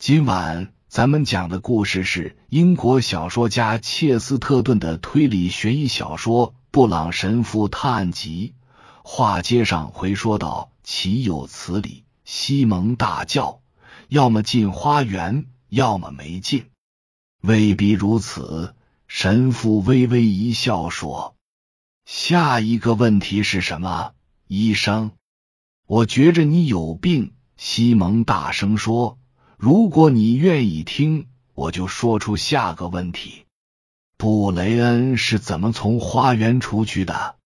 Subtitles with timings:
[0.00, 8.54] 今晚咱们讲的故事是英国小说家切斯特顿的推理悬疑小说《布朗神父探案集》。
[9.04, 13.60] 话接上回说到：“岂有此理！”西蒙大叫
[14.08, 16.70] ：“要么进花园，要么没进。”
[17.44, 18.74] 未必如此。
[19.06, 21.36] 神父微微一笑说
[22.08, 24.14] ：“下一个问题是什么，
[24.46, 25.10] 医生？”
[25.86, 29.18] 我觉着你有病。”西蒙大声说。
[29.62, 33.44] 如果你愿意听，我就说出下个问题：
[34.16, 37.36] 布雷恩是怎么从花园出去的？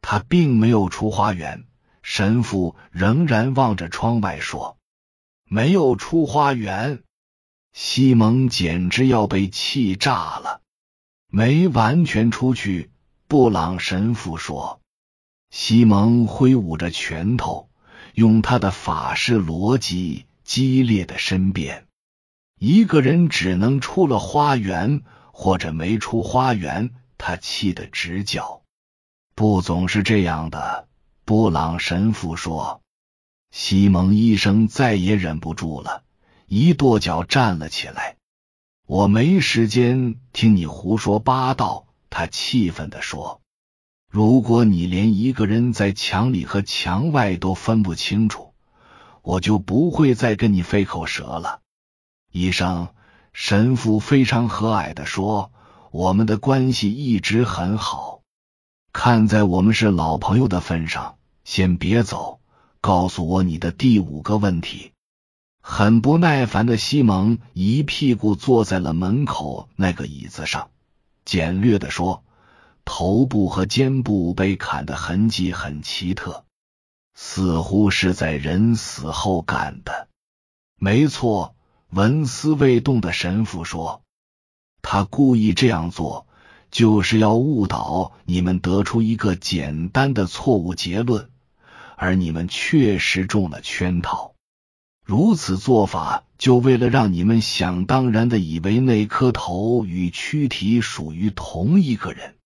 [0.00, 1.64] 他并没有出花园。
[2.02, 4.78] 神父仍然望着窗外说
[5.44, 7.02] ：“没有出花园。”
[7.74, 10.62] 西蒙简直要被气炸了。
[11.28, 12.90] 没完全出去，
[13.28, 14.80] 布朗神父说。
[15.50, 17.68] 西蒙挥舞着拳头，
[18.14, 20.24] 用他的法式逻辑。
[20.52, 21.86] 激烈的申辩，
[22.60, 25.00] 一个人只能出了花园，
[25.32, 26.90] 或者没出花园。
[27.16, 28.60] 他气得直叫。
[29.34, 30.88] 不总是这样的，
[31.24, 32.82] 布朗神父说。
[33.50, 36.04] 西蒙医生再也忍不住了，
[36.46, 38.16] 一跺脚站了起来。
[38.86, 43.40] 我没时间听你胡说八道，他气愤地说。
[44.10, 48.51] 如果你连一个人在墙里和墙外都分不清楚。
[49.22, 51.60] 我就不会再跟你费口舌了，
[52.30, 52.88] 医生。
[53.32, 55.52] 神父非常和蔼的说
[55.90, 58.20] ：“我们的关系一直很好，
[58.92, 62.40] 看在我们是老朋友的份上，先别走，
[62.82, 64.92] 告诉我你的第五个问题。”
[65.64, 70.68] 很不耐烦的西蒙一屁股坐在了门口那个椅子上，
[71.24, 72.24] 简略的说
[72.84, 76.44] ：“头部和肩部被砍的痕迹很奇特。”
[77.14, 80.08] 似乎是在人死后干的。
[80.78, 81.54] 没错，
[81.90, 84.02] 纹丝未动的神父说
[84.82, 86.26] ：“他故意这样做，
[86.70, 91.30] 就是要误导你们得出一个简单的错误结论，
[91.96, 94.34] 而你们确实中了圈套。
[95.04, 102.36] 如此做法，就为了让你们想当然的以为那颗头与躯体属于同一个人。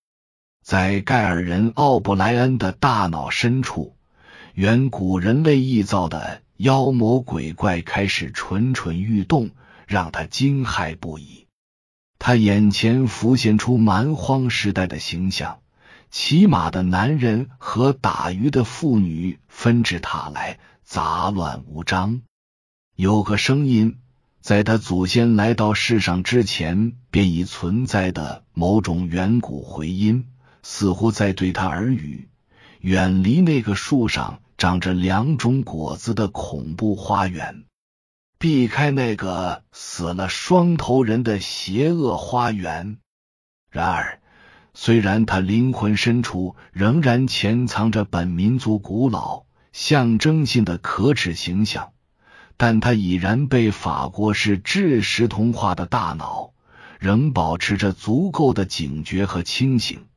[0.63, 3.95] 在盖尔人奥布莱恩的大脑深处。”
[4.57, 9.51] 远古人类臆造的妖魔鬼怪开始蠢蠢欲动，
[9.85, 11.45] 让他惊骇不已。
[12.17, 15.59] 他眼前浮现出蛮荒时代的形象：
[16.09, 22.21] 骑马的男人和打鱼的妇女纷至沓来，杂乱无章。
[22.95, 23.99] 有个声音，
[24.41, 30.25] 在他祖先来到世上之前便已存在的某种远古回音，
[30.63, 32.27] 似乎在对他耳语。
[32.79, 34.39] 远离那个树上。
[34.57, 37.65] 长着两种果子的恐怖花园，
[38.39, 42.97] 避开那个死了双头人的邪恶花园。
[43.69, 44.19] 然而，
[44.73, 51.91] 虽然他灵魂深处仍然潜藏着本民族古老象征性的可耻形象，
[52.57, 56.53] 但他已然被法国式制式同化的大脑，
[56.99, 60.07] 仍保持着足够的警觉和清醒。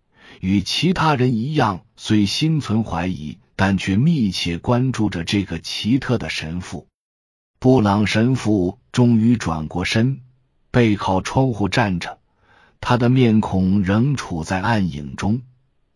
[0.41, 3.37] 与其他人一样，虽心存怀疑。
[3.61, 6.89] 但却密切关注着这个奇特的神父。
[7.59, 10.23] 布朗神父终于转过身，
[10.71, 12.21] 背靠窗户站着，
[12.81, 15.43] 他的面孔仍处在暗影中。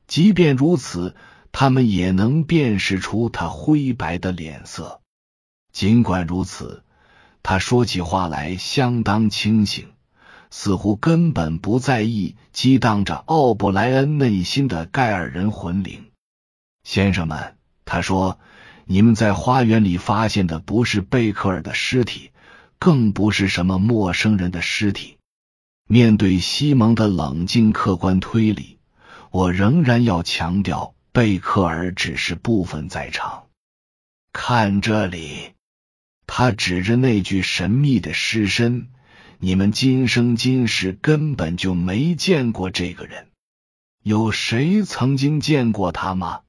[0.07, 1.17] 即便如此，
[1.53, 5.01] 他们也能辨识出他灰白的脸色。
[5.73, 6.83] 尽管如此，
[7.43, 9.87] 他说起话来相当清醒，
[10.51, 16.05] 似乎根本不在意激荡着奥布莱恩内心的盖尔人魂灵。
[16.85, 18.39] 先生们，他说
[18.87, 22.31] ：“你们在花园里发现的不是贝克尔的尸体，
[22.79, 25.17] 更不是什么陌生人的尸体。”
[25.89, 28.79] 面对西蒙的冷静客观推理，
[29.31, 33.49] 我仍然要强调，贝克尔只是部分在场。
[34.33, 35.53] 看这里，
[36.27, 38.89] 他指着那具神秘的尸身，
[39.39, 43.29] 你们今生今世根本就没见过这个人。
[44.03, 46.41] 有谁曾经见过他吗？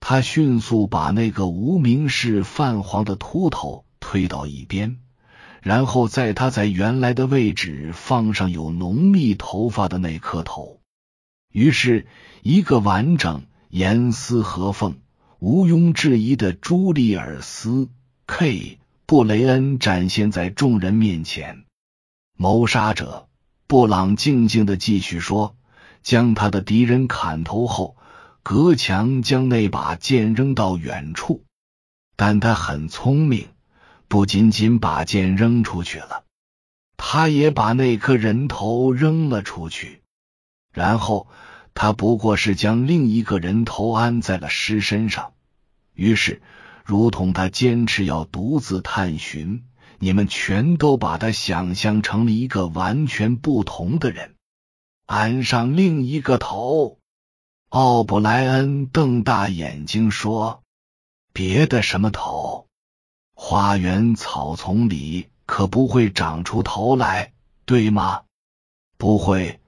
[0.00, 4.98] 他迅速把那个无名氏泛黄的秃头推到一边，
[5.60, 10.80] 然后在他在原来的位置放上有浓密头发的那颗头。
[11.52, 12.06] 于是，
[12.42, 14.98] 一个完整、严丝合缝、
[15.40, 17.88] 毋庸置疑的朱利尔斯
[18.26, 21.64] ·K· 布雷恩展现在众人面前。
[22.36, 23.26] 谋杀者
[23.66, 25.56] 布朗静静的继续说
[26.02, 27.96] ：“将他的敌人砍头后。”
[28.50, 31.44] 隔墙将那把剑扔到远处，
[32.16, 33.50] 但他很聪明，
[34.08, 36.24] 不仅仅把剑扔出去了，
[36.96, 40.00] 他也把那颗人头扔了出去。
[40.72, 41.28] 然后
[41.74, 45.34] 他不过是将另一个人头安在了尸身上。
[45.92, 46.40] 于是，
[46.86, 49.64] 如同他坚持要独自探寻，
[49.98, 54.36] 你们全都把他想象成了一个完全不同的人。
[55.04, 56.98] 安上另一个头。
[57.70, 60.62] 奥布莱恩瞪大眼睛说
[61.34, 62.66] ：“别的什么头？
[63.34, 67.34] 花园草丛里可不会长出头来，
[67.66, 68.22] 对吗？”
[68.96, 69.60] 不会。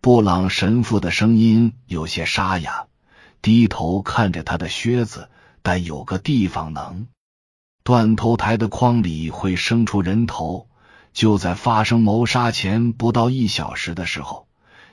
[0.00, 2.86] 布朗神父的声音有些沙哑，
[3.42, 5.28] 低头看着他的靴子。
[5.60, 7.08] 但有个地方能。
[7.82, 10.68] 断头台的筐里会生出人头。
[11.12, 14.46] 就在发生谋杀前不到一小时的时候，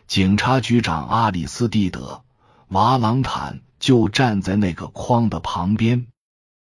[0.08, 2.24] 警察局长阿里斯蒂德。
[2.70, 6.08] 瓦朗坦就站在那个筐的旁边。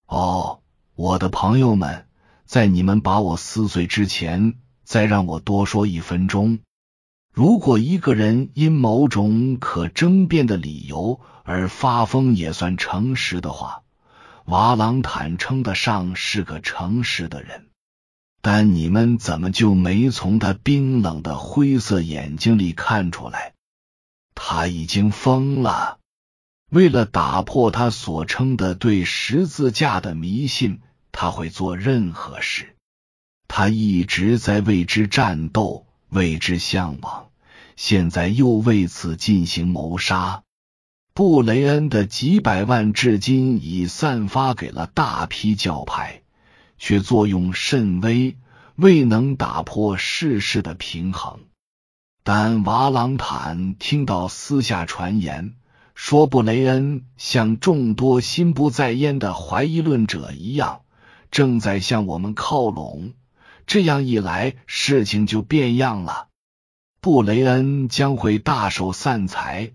[0.07, 0.61] 哦，
[0.95, 2.07] 我的朋友们，
[2.45, 6.59] 在你们把我撕碎之前，再让我多说一分钟。
[7.33, 13.83] 如果一个人因某种可争辩的理由而发疯，也算诚实的话，
[14.45, 17.67] 瓦朗坦称得上是个诚实的人。
[18.41, 23.53] 但你们怎么就没从他冰冷的灰色眼睛里看出来？
[24.43, 25.99] 他已经疯了。
[26.71, 32.75] 为了打破他所称的对十字架的迷信，他会做任何事。
[33.47, 37.29] 他一直在为之战斗，为之向往，
[37.75, 40.41] 现在又为此进行谋杀。
[41.13, 46.23] 布雷恩的几百万至今已散发给了大批教派，
[46.79, 48.35] 却作用甚微，
[48.75, 51.41] 未能打破世事的平衡。
[52.23, 55.55] 但瓦朗坦听到私下传言，
[55.95, 60.81] 说布雷恩像众多心不在焉的怀疑论者一样，
[61.31, 63.13] 正在向我们靠拢。
[63.65, 66.27] 这样一来，事情就变样了。
[66.99, 69.71] 布雷恩将会大手散财，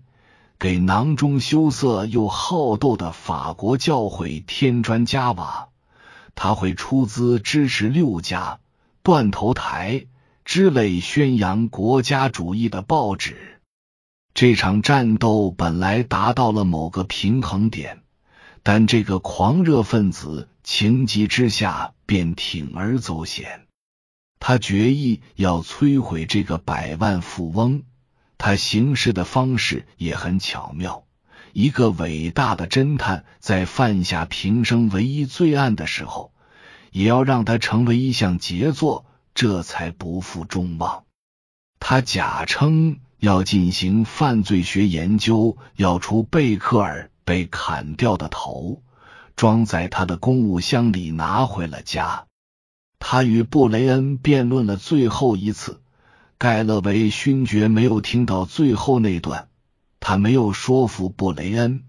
[0.57, 5.67] 给囊中羞涩又好斗的法国教会添砖加瓦。
[6.33, 8.59] 他会出资支持六家
[9.03, 10.05] 断头台。
[10.47, 13.59] 之类宣扬国家主义的报纸，
[14.33, 18.01] 这场战斗本来达到了某个平衡点，
[18.63, 23.67] 但这个狂热分子情急之下便铤而走险。
[24.39, 27.83] 他决意要摧毁这个百万富翁。
[28.37, 31.03] 他行事的方式也很巧妙。
[31.51, 36.31] 一个伟大的侦探在犯下平生唯一罪案的时候，
[36.93, 39.06] 也要让他成为一项杰作。
[39.37, 41.03] 这才不负众望。
[41.79, 48.81] 他假称要进行犯罪学研究，要出贝克尔被砍掉的头，
[49.35, 52.25] 装在他的公务箱里拿回了家。
[52.97, 55.83] 他与布雷恩辩论了最后一次。
[56.39, 59.49] 盖勒维勋爵没有听到最后那段，
[59.99, 61.83] 他没有说服布雷恩，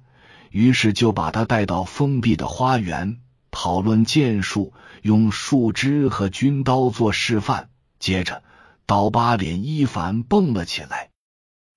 [0.51, 3.21] 于是就把他带到封闭的花园。
[3.51, 4.75] 讨论剑术，
[5.09, 7.71] 用树枝和军刀做示范。
[7.99, 8.43] 接着，
[8.85, 11.09] 刀疤脸伊凡蹦了起来：“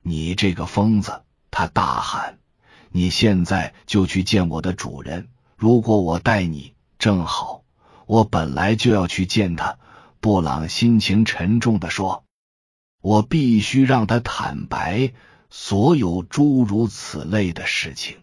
[0.03, 2.39] 你这个疯子！”他大喊
[2.91, 5.29] ：“你现在就去见我的主人！
[5.55, 7.63] 如果我带你，正好。
[8.05, 9.77] 我本来就要去见他。”
[10.19, 12.25] 布朗心情沉重的说
[13.01, 15.13] ：“我必须让他坦白
[15.49, 18.17] 所有诸如此类的事情。”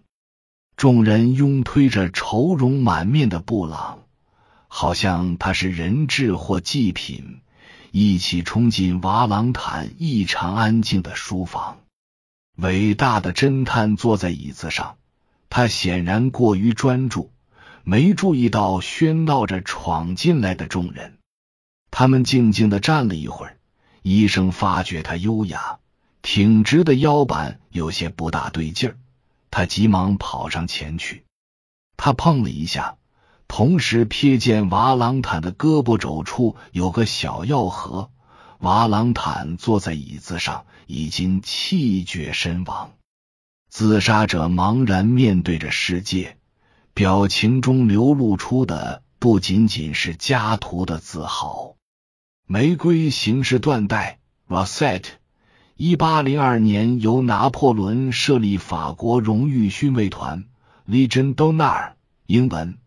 [0.77, 3.98] 众人拥推着愁容满面的布朗，
[4.69, 7.41] 好像他是人质或祭品，
[7.91, 11.81] 一起冲进瓦朗坦异常安静的书房。
[12.57, 14.97] 伟大的侦探坐在椅子上，
[15.49, 17.33] 他显然过于专注，
[17.83, 21.17] 没注意到喧闹着闯进来的众人。
[21.91, 23.57] 他们静静的站了一会儿，
[24.03, 25.79] 医生发觉他优雅
[26.21, 28.97] 挺直的腰板有些不大对劲儿。
[29.51, 31.25] 他急忙跑上前去，
[31.97, 32.98] 他碰了一下，
[33.49, 38.11] 同时瞥见瓦朗坦的胳膊肘处有个小药盒。
[38.61, 42.93] 瓦朗坦坐在椅子上，已经气绝身亡。
[43.69, 46.37] 自杀者茫然面对着世界，
[46.93, 51.75] 表情中流露出的不仅仅是家徒的自豪。
[52.47, 55.05] 玫瑰形式缎带 （Rosette）。
[55.77, 60.47] 一八零二年，由拿破仑设立法国荣誉勋卫团
[60.89, 61.93] （Legion d'honneur，
[62.27, 62.79] 英文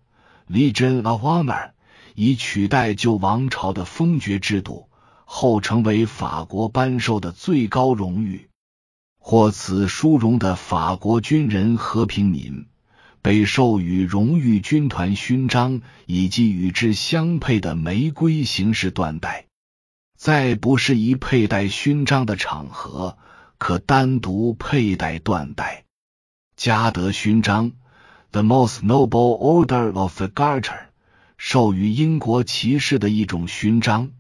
[0.52, 1.72] Legion of Honor），
[2.14, 4.90] 以取代旧王朝的封爵制度，
[5.24, 8.50] 后成为法国颁授的最高荣誉。
[9.18, 12.66] 获此殊荣的法国军人和平民，
[13.22, 19.46] 被授予荣誉军团勋章以及与之相配的玫瑰形式缎带。
[20.18, 23.18] 在不适宜佩戴勋章的场合，
[23.58, 25.86] 可单独佩戴缎带。
[26.58, 27.72] 嘉德勋章
[28.32, 30.88] （The Most Noble Order of the Garter）
[31.38, 34.12] 授予英国骑士的一种勋章，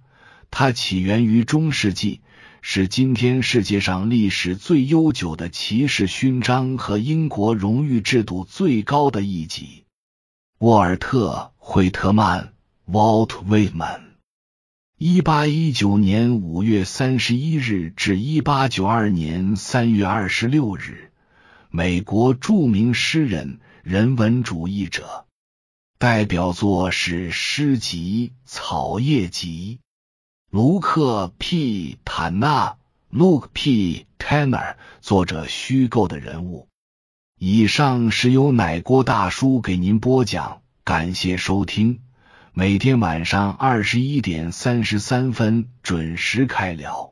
[0.49, 2.21] 它起源于中世纪。
[2.63, 9.85] 是今天世界上历史最悠久的骑士勋章和英国荣誉制度最高的一级。
[10.59, 12.53] 沃尔特·惠特曼
[12.87, 14.01] （Walt Whitman），
[14.99, 21.11] 一八一九年五月三十一日至一八九二年三月二十六日，
[21.71, 25.25] 美国著名诗人、人文主义者，
[25.97, 29.79] 代表作是诗集《草叶集》。
[30.51, 32.77] 卢克 ·P· 坦纳
[33.11, 34.05] （Luke P.
[34.19, 36.67] Tanner） 作者虚构的人物。
[37.39, 42.03] 以上是由奶锅大叔给您播讲，感谢收听。
[42.53, 47.10] 每天晚上二十一点三十三分准时开聊。